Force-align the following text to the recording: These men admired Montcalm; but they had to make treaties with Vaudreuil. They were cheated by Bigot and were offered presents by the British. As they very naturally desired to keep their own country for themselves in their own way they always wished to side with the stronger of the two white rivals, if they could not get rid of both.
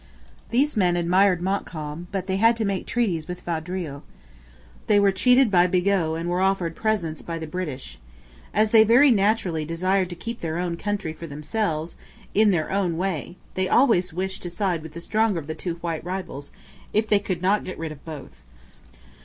These 0.49 0.75
men 0.75 0.95
admired 0.97 1.43
Montcalm; 1.43 2.07
but 2.11 2.25
they 2.25 2.37
had 2.37 2.57
to 2.57 2.65
make 2.65 2.87
treaties 2.87 3.27
with 3.27 3.41
Vaudreuil. 3.41 4.01
They 4.87 4.99
were 4.99 5.11
cheated 5.11 5.51
by 5.51 5.67
Bigot 5.67 6.17
and 6.17 6.27
were 6.27 6.41
offered 6.41 6.75
presents 6.75 7.21
by 7.21 7.37
the 7.37 7.45
British. 7.45 7.99
As 8.51 8.71
they 8.71 8.83
very 8.83 9.11
naturally 9.11 9.63
desired 9.63 10.09
to 10.09 10.15
keep 10.15 10.39
their 10.41 10.57
own 10.57 10.75
country 10.75 11.13
for 11.13 11.27
themselves 11.27 11.97
in 12.33 12.49
their 12.49 12.71
own 12.71 12.97
way 12.97 13.37
they 13.53 13.69
always 13.69 14.11
wished 14.11 14.41
to 14.41 14.49
side 14.49 14.81
with 14.81 14.93
the 14.93 15.01
stronger 15.01 15.37
of 15.37 15.45
the 15.45 15.53
two 15.53 15.75
white 15.81 16.03
rivals, 16.03 16.51
if 16.93 17.07
they 17.07 17.19
could 17.19 17.43
not 17.43 17.63
get 17.63 17.77
rid 17.77 17.91
of 17.91 18.03
both. 18.03 18.41